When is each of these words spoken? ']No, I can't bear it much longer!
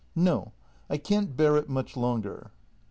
']No, 0.29 0.51
I 0.89 0.97
can't 0.97 1.37
bear 1.37 1.57
it 1.57 1.69
much 1.69 1.95
longer! 1.95 2.49